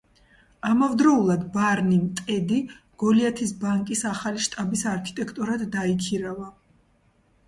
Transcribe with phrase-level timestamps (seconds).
[0.67, 2.57] ამავდროულად ბარნიმ ტედი
[3.03, 6.49] გოლიათის ბანკის ახალი შტაბის არქიტექტორად დაიქირავა.